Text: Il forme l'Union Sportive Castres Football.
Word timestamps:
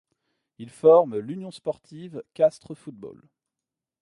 Il 0.57 0.71
forme 0.71 1.15
l'Union 1.19 1.51
Sportive 1.51 2.23
Castres 2.33 2.73
Football. 2.73 3.21